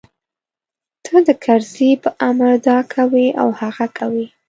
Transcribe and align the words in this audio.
ته 1.05 1.15
د 1.27 1.29
کرزي 1.43 1.91
په 2.03 2.09
امر 2.29 2.51
دا 2.67 2.79
کوې 2.93 3.27
او 3.41 3.47
هغه 3.59 3.87
کوې. 3.97 4.25